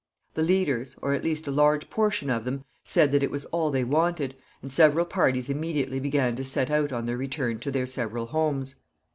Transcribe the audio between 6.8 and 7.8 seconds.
on their return to